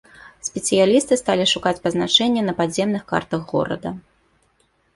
[0.47, 3.89] Спецыялісты сталі шукаць пазначэнне на падземных картах горада.